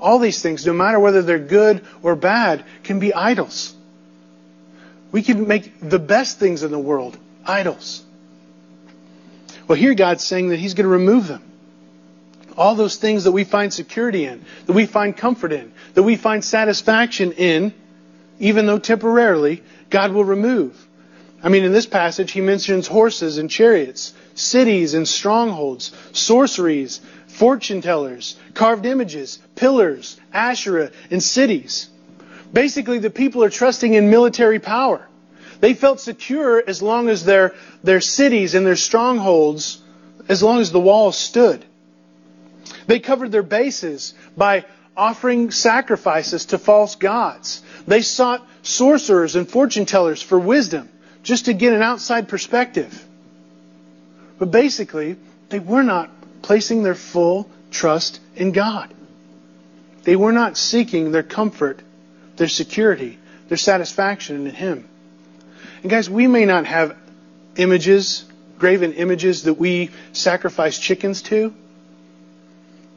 [0.00, 3.74] All these things, no matter whether they're good or bad, can be idols.
[5.12, 8.02] We can make the best things in the world idols.
[9.68, 11.42] Well, here God's saying that He's going to remove them.
[12.56, 16.16] All those things that we find security in, that we find comfort in, that we
[16.16, 17.72] find satisfaction in,
[18.38, 20.86] even though temporarily, God will remove.
[21.42, 27.80] I mean, in this passage, he mentions horses and chariots, cities and strongholds, sorceries, fortune
[27.80, 31.88] tellers, carved images, pillars, Asherah, and cities.
[32.52, 35.06] Basically, the people are trusting in military power.
[35.60, 39.80] They felt secure as long as their, their cities and their strongholds,
[40.28, 41.64] as long as the walls stood.
[42.86, 44.64] They covered their bases by
[44.96, 47.62] offering sacrifices to false gods.
[47.86, 50.88] They sought sorcerers and fortune tellers for wisdom,
[51.22, 53.06] just to get an outside perspective.
[54.38, 55.16] But basically,
[55.50, 58.92] they were not placing their full trust in God.
[60.04, 61.80] They were not seeking their comfort,
[62.36, 63.18] their security,
[63.48, 64.88] their satisfaction in Him.
[65.82, 66.96] And guys, we may not have
[67.56, 68.24] images,
[68.58, 71.54] graven images that we sacrifice chickens to,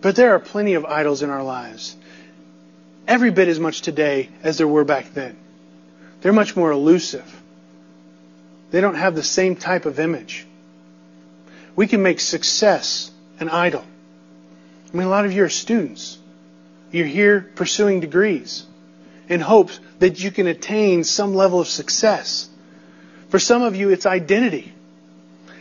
[0.01, 1.95] but there are plenty of idols in our lives.
[3.07, 5.37] Every bit as much today as there were back then.
[6.21, 7.41] They're much more elusive.
[8.71, 10.45] They don't have the same type of image.
[11.75, 13.11] We can make success
[13.43, 13.83] an idol.
[14.91, 16.17] I mean, a lot of you are students.
[16.91, 18.65] You're here pursuing degrees.
[19.29, 22.49] in hopes that you can attain some level of success.
[23.29, 24.73] For some of you, it's identity.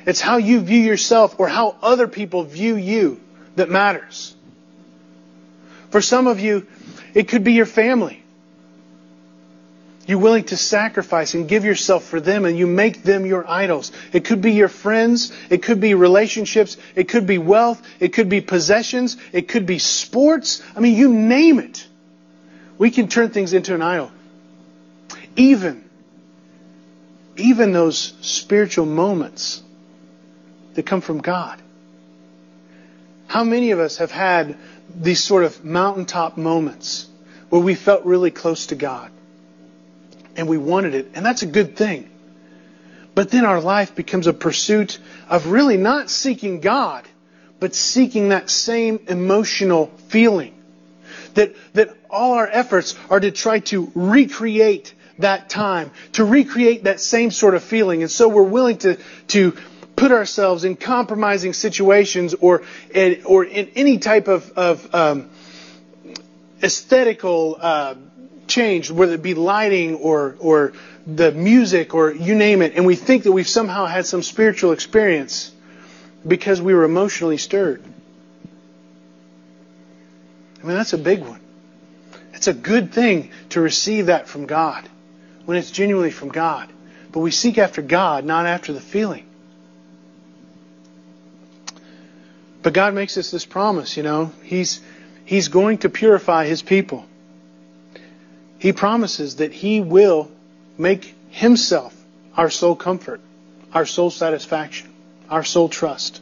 [0.04, 3.20] It's how you view yourself or how other people view you
[3.56, 4.34] that matters.
[5.90, 6.66] For some of you,
[7.14, 8.21] it could be your family.
[10.06, 13.92] You're willing to sacrifice and give yourself for them and you make them your idols.
[14.12, 15.32] It could be your friends.
[15.48, 16.76] It could be relationships.
[16.96, 17.80] It could be wealth.
[18.00, 19.16] It could be possessions.
[19.32, 20.60] It could be sports.
[20.74, 21.86] I mean, you name it.
[22.78, 24.10] We can turn things into an idol.
[25.36, 25.88] Even,
[27.36, 29.62] even those spiritual moments
[30.74, 31.62] that come from God.
[33.28, 34.56] How many of us have had
[34.92, 37.06] these sort of mountaintop moments
[37.50, 39.11] where we felt really close to God?
[40.36, 42.08] And we wanted it, and that's a good thing.
[43.14, 47.06] But then our life becomes a pursuit of really not seeking God,
[47.60, 50.54] but seeking that same emotional feeling.
[51.34, 57.00] That, that all our efforts are to try to recreate that time, to recreate that
[57.00, 58.02] same sort of feeling.
[58.02, 59.56] And so we're willing to, to
[59.96, 62.62] put ourselves in compromising situations or,
[63.24, 65.30] or in any type of, of um,
[66.62, 67.94] aesthetical uh,
[68.52, 70.72] changed, whether it be lighting or, or
[71.06, 74.72] the music or you name it, and we think that we've somehow had some spiritual
[74.72, 75.50] experience
[76.26, 77.82] because we were emotionally stirred.
[80.62, 81.40] I mean, that's a big one.
[82.34, 84.88] It's a good thing to receive that from God
[85.44, 86.68] when it's genuinely from God.
[87.10, 89.26] But we seek after God, not after the feeling.
[92.62, 94.32] But God makes us this promise, you know.
[94.44, 94.80] He's,
[95.24, 97.04] he's going to purify His people.
[98.62, 100.30] He promises that He will
[100.78, 101.92] make Himself
[102.36, 103.20] our sole comfort,
[103.74, 104.88] our sole satisfaction,
[105.28, 106.20] our sole trust.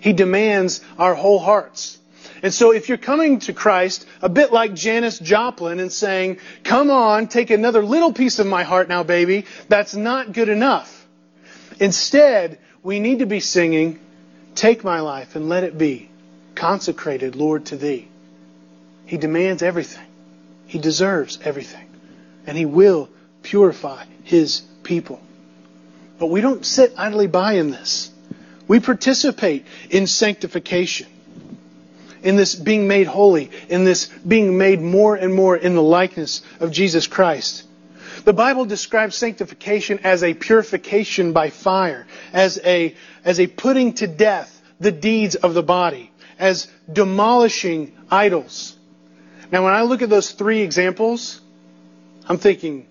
[0.00, 1.98] He demands our whole hearts.
[2.42, 6.90] And so if you're coming to Christ a bit like Janis Joplin and saying, come
[6.90, 11.06] on, take another little piece of my heart now, baby, that's not good enough.
[11.78, 14.00] Instead, we need to be singing,
[14.54, 16.08] take my life and let it be
[16.54, 18.08] consecrated, Lord, to thee.
[19.04, 20.06] He demands everything.
[20.72, 21.86] He deserves everything.
[22.46, 23.10] And He will
[23.42, 25.20] purify His people.
[26.18, 28.10] But we don't sit idly by in this.
[28.66, 31.08] We participate in sanctification,
[32.22, 36.40] in this being made holy, in this being made more and more in the likeness
[36.58, 37.64] of Jesus Christ.
[38.24, 42.96] The Bible describes sanctification as a purification by fire, as a,
[43.26, 48.74] as a putting to death the deeds of the body, as demolishing idols,
[49.52, 51.38] now, when I look at those three examples,
[52.26, 52.86] I'm thinking,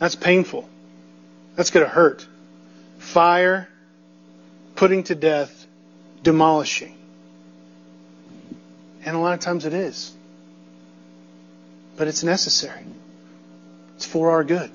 [0.00, 0.68] that's painful.
[1.54, 2.26] That's going to hurt.
[2.98, 3.68] Fire,
[4.74, 5.66] putting to death,
[6.24, 6.96] demolishing.
[9.04, 10.12] And a lot of times it is.
[11.96, 12.84] But it's necessary.
[13.94, 14.70] It's for our good.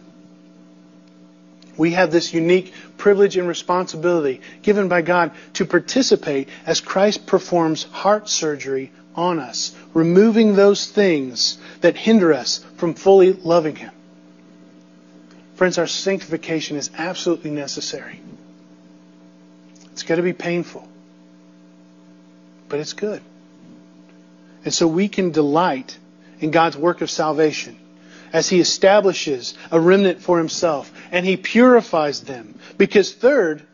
[1.75, 7.83] We have this unique privilege and responsibility given by God to participate as Christ performs
[7.83, 13.91] heart surgery on us, removing those things that hinder us from fully loving Him.
[15.55, 18.21] Friends, our sanctification is absolutely necessary.
[19.91, 20.87] It's going to be painful,
[22.67, 23.21] but it's good.
[24.65, 25.97] And so we can delight
[26.39, 27.77] in God's work of salvation
[28.33, 32.59] as He establishes a remnant for Himself and He purifies them.
[32.77, 33.65] Because, third,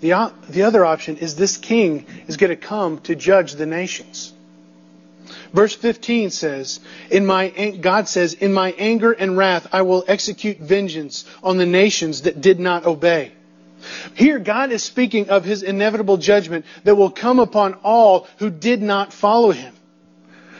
[0.00, 4.33] the, the other option is this king is going to come to judge the nations.
[5.54, 6.80] Verse 15 says,
[7.10, 7.48] in my,
[7.80, 12.40] God says, In my anger and wrath I will execute vengeance on the nations that
[12.40, 13.32] did not obey.
[14.14, 18.82] Here, God is speaking of his inevitable judgment that will come upon all who did
[18.82, 19.72] not follow him.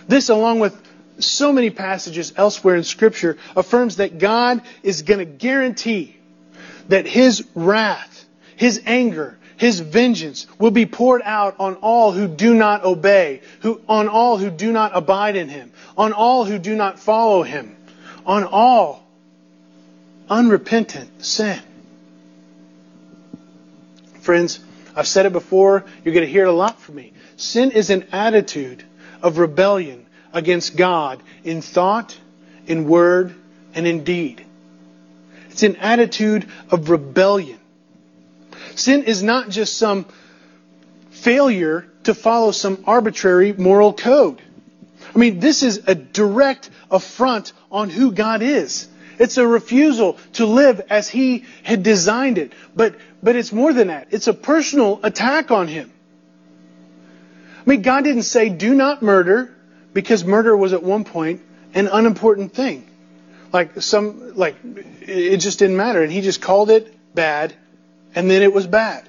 [0.07, 0.81] This, along with
[1.19, 6.17] so many passages elsewhere in Scripture, affirms that God is going to guarantee
[6.89, 12.55] that his wrath, his anger, his vengeance will be poured out on all who do
[12.55, 16.75] not obey, who, on all who do not abide in him, on all who do
[16.75, 17.77] not follow him,
[18.27, 19.07] on all
[20.29, 21.61] unrepentant sin.
[24.21, 24.59] Friends,
[24.97, 27.13] I've said it before, you're going to hear it a lot from me.
[27.37, 28.83] Sin is an attitude
[29.23, 32.19] of rebellion against God in thought,
[32.67, 33.35] in word,
[33.75, 34.45] and in deed.
[35.51, 37.59] It's an attitude of rebellion.
[38.75, 40.07] Sin is not just some
[41.11, 44.41] failure to follow some arbitrary moral code.
[45.15, 48.89] I mean, this is a direct affront on who God is.
[49.19, 52.53] It's a refusal to live as He had designed it.
[52.75, 54.09] But, but it's more than that.
[54.11, 55.93] It's a personal attack on Him.
[57.65, 59.55] I mean, God didn't say, do not murder,
[59.93, 61.41] because murder was at one point
[61.73, 62.87] an unimportant thing.
[63.55, 64.57] like some like
[65.03, 67.55] it just didn't matter and he just called it bad
[68.15, 69.09] and then it was bad.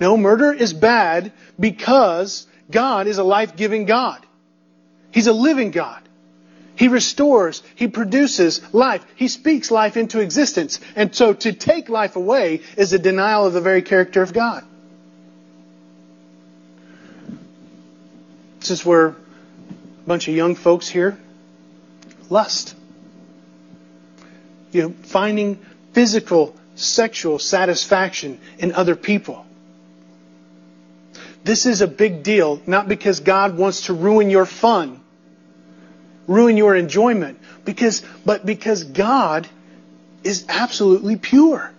[0.00, 4.24] No, murder is bad because God is a life-giving God.
[5.10, 6.02] He's a living God.
[6.76, 9.04] He restores, He produces life.
[9.14, 10.80] He speaks life into existence.
[10.96, 14.64] And so to take life away is a denial of the very character of God.
[18.60, 19.14] Since we're a
[20.06, 21.18] bunch of young folks here,
[22.30, 22.74] lust.
[24.72, 25.56] You know, finding
[25.92, 29.46] physical, sexual satisfaction in other people.
[31.44, 35.00] This is a big deal, not because God wants to ruin your fun,
[36.26, 39.48] ruin your enjoyment, because, but because God
[40.22, 41.70] is absolutely pure.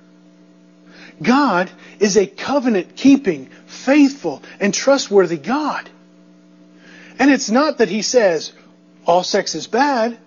[1.21, 5.89] God is a covenant keeping, faithful, and trustworthy God.
[7.19, 8.51] And it's not that He says
[9.05, 10.17] all sex is bad.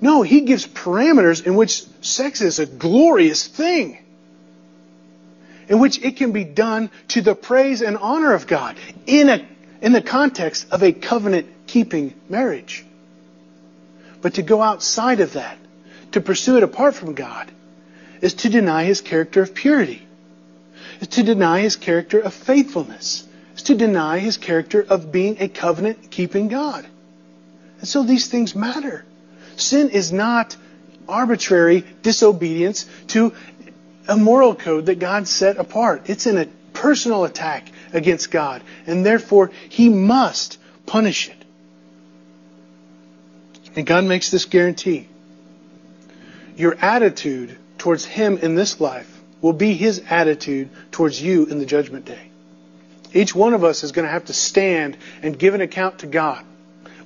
[0.00, 3.98] No, He gives parameters in which sex is a glorious thing
[5.70, 8.76] in which it can be done to the praise and honor of God
[9.06, 9.46] in, a,
[9.80, 12.84] in the context of a covenant keeping marriage.
[14.20, 15.56] But to go outside of that,
[16.12, 17.50] to pursue it apart from God,
[18.20, 20.06] is to deny his character of purity,
[21.00, 25.48] is to deny his character of faithfulness, is to deny his character of being a
[25.48, 26.84] covenant keeping God.
[27.78, 29.04] And so these things matter.
[29.60, 30.56] Sin is not
[31.08, 33.34] arbitrary disobedience to
[34.08, 36.08] a moral code that God set apart.
[36.08, 41.36] It's in a personal attack against God, and therefore He must punish it.
[43.76, 45.08] And God makes this guarantee.
[46.56, 51.66] Your attitude towards Him in this life will be His attitude towards you in the
[51.66, 52.30] judgment day.
[53.12, 56.06] Each one of us is going to have to stand and give an account to
[56.06, 56.44] God.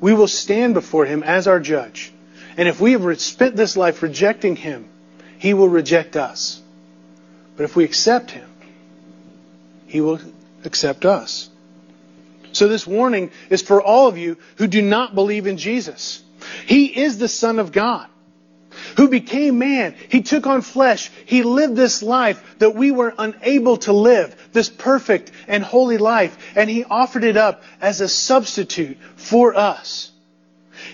[0.01, 2.13] We will stand before Him as our judge.
[2.57, 4.89] And if we have spent this life rejecting Him,
[5.39, 6.61] He will reject us.
[7.57, 8.49] But if we accept Him,
[9.87, 10.21] He will
[10.65, 11.49] accept us.
[12.53, 16.23] So this warning is for all of you who do not believe in Jesus.
[16.67, 18.09] He is the Son of God
[18.97, 19.95] who became man.
[20.09, 21.11] He took on flesh.
[21.27, 26.37] He lived this life that we were unable to live, this perfect and holy life,
[26.57, 30.11] and He offered it up as a substitute for us.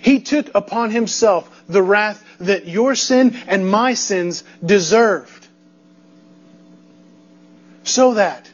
[0.03, 5.41] He took upon Himself the wrath that your sin and my sins deserved
[7.85, 8.51] so that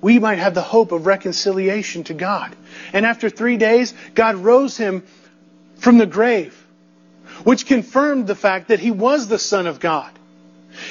[0.00, 2.54] we might have the hope of reconciliation to God.
[2.92, 5.04] And after three days, God rose him
[5.76, 6.56] from the grave,
[7.44, 10.10] which confirmed the fact that he was the Son of God.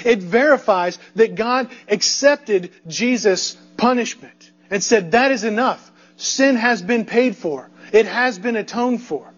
[0.06, 5.92] It verifies that God accepted Jesus' punishment and said, That is enough.
[6.18, 9.29] Sin has been paid for, it has been atoned for.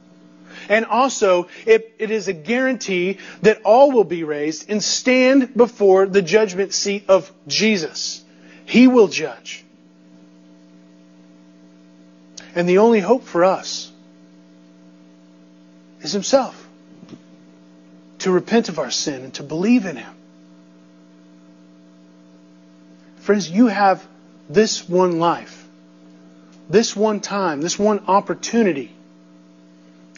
[0.72, 6.06] And also, it, it is a guarantee that all will be raised and stand before
[6.06, 8.24] the judgment seat of Jesus.
[8.66, 9.66] He will judge.
[12.56, 13.92] And the only hope for us
[16.00, 16.70] is Himself.
[18.20, 20.14] To repent of our sin and to believe in Him.
[23.18, 24.08] Friends, you have
[24.50, 25.68] this one life,
[26.70, 28.96] this one time, this one opportunity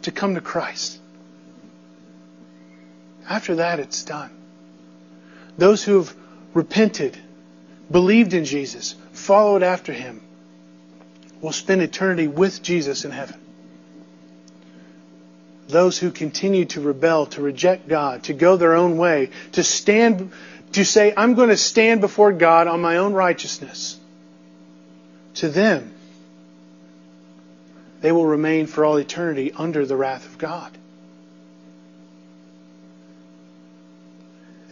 [0.04, 1.00] to come to Christ.
[3.30, 4.32] After that, it's done.
[5.58, 6.16] Those who have
[6.54, 7.18] repented
[7.90, 10.22] believed in Jesus, followed after him,
[11.42, 13.40] will spend eternity with Jesus in heaven.
[15.68, 20.32] Those who continue to rebel, to reject God, to go their own way, to stand,
[20.74, 23.98] to say, I'm going to stand before God on my own righteousness,
[25.36, 25.93] to them,
[28.04, 30.78] they will remain for all eternity under the wrath of God.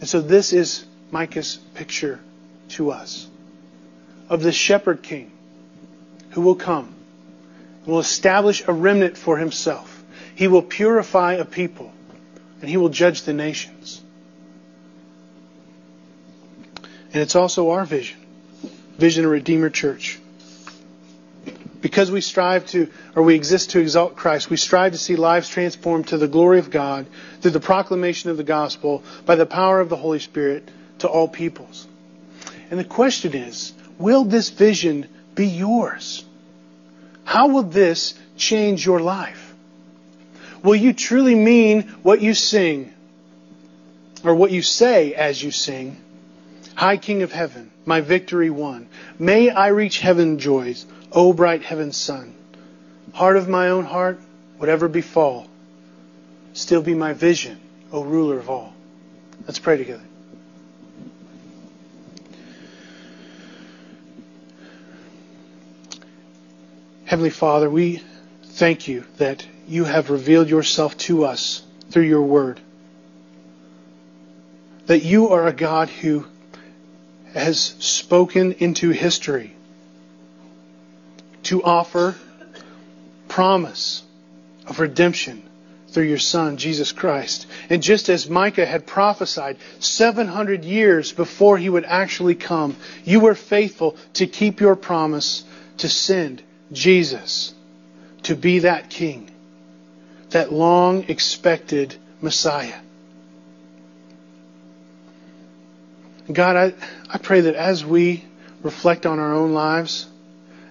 [0.00, 2.20] And so this is Micah's picture
[2.70, 3.26] to us
[4.28, 5.32] of the shepherd king
[6.32, 6.94] who will come
[7.78, 10.04] and will establish a remnant for himself.
[10.34, 11.90] He will purify a people
[12.60, 14.02] and he will judge the nations.
[17.14, 18.18] And it's also our vision,
[18.98, 20.18] vision of Redeemer Church.
[21.82, 25.48] Because we strive to, or we exist to exalt Christ, we strive to see lives
[25.48, 27.06] transformed to the glory of God
[27.40, 30.70] through the proclamation of the gospel by the power of the Holy Spirit
[31.00, 31.88] to all peoples.
[32.70, 36.24] And the question is, will this vision be yours?
[37.24, 39.52] How will this change your life?
[40.62, 42.94] Will you truly mean what you sing
[44.22, 45.96] or what you say as you sing?
[46.76, 48.88] High King of Heaven, my victory won.
[49.18, 52.34] May I reach heaven joys, O bright heaven's sun.
[53.12, 54.18] Heart of my own heart,
[54.56, 55.46] whatever befall,
[56.54, 57.60] still be my vision,
[57.92, 58.72] O ruler of all.
[59.46, 60.02] Let's pray together.
[67.04, 68.02] Heavenly Father, we
[68.44, 72.58] thank you that you have revealed yourself to us through your word.
[74.86, 76.26] That you are a God who
[77.34, 79.54] has spoken into history
[81.52, 82.14] to offer
[83.28, 84.02] promise
[84.66, 85.42] of redemption
[85.88, 87.46] through your Son, Jesus Christ.
[87.68, 92.74] And just as Micah had prophesied 700 years before he would actually come,
[93.04, 95.44] you were faithful to keep your promise
[95.76, 96.42] to send
[96.72, 97.52] Jesus
[98.22, 99.30] to be that King,
[100.30, 102.80] that long expected Messiah.
[106.32, 106.72] God, I,
[107.10, 108.24] I pray that as we
[108.62, 110.06] reflect on our own lives,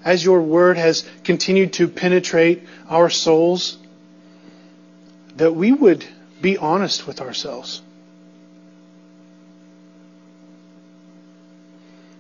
[0.03, 3.77] as your word has continued to penetrate our souls,
[5.35, 6.05] that we would
[6.41, 7.81] be honest with ourselves.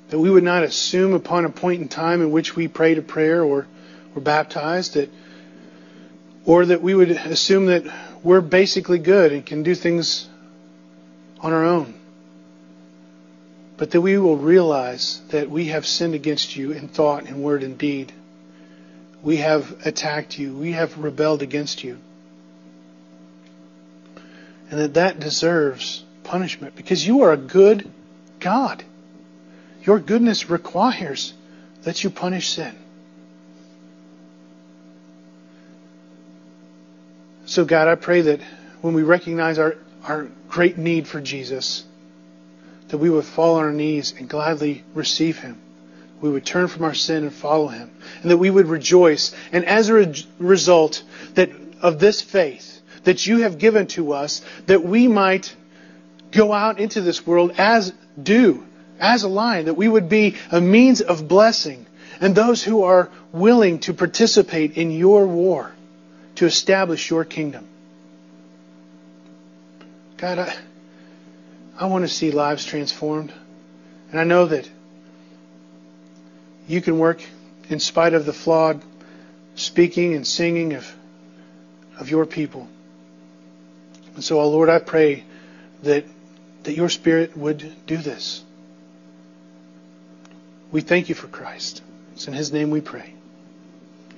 [0.09, 3.01] That we would not assume upon a point in time in which we prayed a
[3.01, 3.67] prayer or
[4.13, 5.09] were baptized that
[6.45, 7.83] or that we would assume that
[8.23, 10.27] we're basically good and can do things
[11.39, 12.00] on our own.
[13.81, 17.63] But that we will realize that we have sinned against you in thought and word
[17.63, 18.13] and deed.
[19.23, 20.53] We have attacked you.
[20.53, 21.97] We have rebelled against you
[24.71, 27.91] and that that deserves punishment because you are a good
[28.39, 28.83] God.
[29.83, 31.33] Your goodness requires
[31.83, 32.75] that you punish sin.
[37.45, 38.39] So, God, I pray that
[38.81, 39.75] when we recognize our,
[40.05, 41.83] our great need for Jesus,
[42.91, 45.59] that we would fall on our knees and gladly receive Him.
[46.19, 47.89] We would turn from our sin and follow Him.
[48.21, 49.33] And that we would rejoice.
[49.51, 51.49] And as a re- result that
[51.81, 55.55] of this faith, that you have given to us that we might
[56.31, 58.65] go out into this world as dew,
[58.99, 61.85] as a lion, that we would be a means of blessing
[62.19, 65.71] and those who are willing to participate in your war
[66.35, 67.67] to establish your kingdom.
[70.17, 70.55] God, I,
[71.81, 73.33] I want to see lives transformed.
[74.11, 74.69] And I know that
[76.67, 77.23] you can work
[77.69, 78.83] in spite of the flawed
[79.55, 80.95] speaking and singing of,
[81.99, 82.69] of your people.
[84.13, 85.23] And so, oh Lord, I pray
[85.81, 86.05] that,
[86.63, 88.43] that your Spirit would do this.
[90.71, 91.81] We thank you for Christ.
[92.13, 93.11] It's in His name we pray.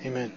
[0.03, 0.33] Amen.